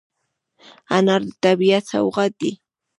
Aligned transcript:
انار 0.95 1.21
د 1.27 1.29
طبیعت 1.43 1.83
سوغات 1.91 2.33
دی. 2.41 2.51